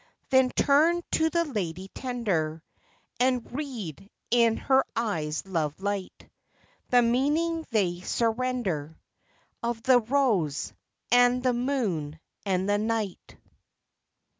[0.31, 2.63] Then turn to the lady tender
[3.19, 6.27] And read, in her eyes' love light,
[6.89, 8.97] The meaning they surrender
[9.61, 10.73] Of the rose,
[11.11, 13.37] and the moon, and the night.